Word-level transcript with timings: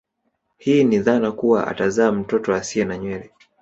Hii 0.57 0.83
ni 0.83 0.99
dhana 0.99 1.31
kuwa 1.31 1.67
atazaa 1.67 2.11
mtoto 2.11 2.55
asie 2.55 2.85
na 2.85 2.97
nywele 2.97 3.31